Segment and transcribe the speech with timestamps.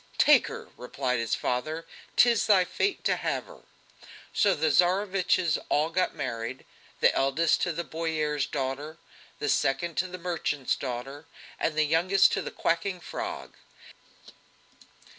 [0.17, 3.59] "Take her!" replied his father, "'tis thy fate to have her!"
[4.33, 6.65] So the Tsareviches all got married
[7.01, 8.97] the eldest to the boyar's daughter,
[9.37, 11.27] the second to the merchant's daughter,
[11.59, 13.53] and the youngest to the quacking frog.